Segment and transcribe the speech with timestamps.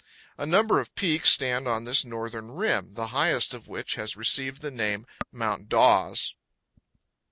[0.35, 4.63] A number of peaks stand on this northern rim, the highest of which has received
[4.63, 6.33] the name Mount Dawes.